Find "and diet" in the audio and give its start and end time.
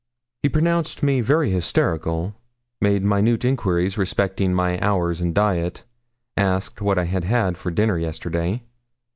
5.21-5.83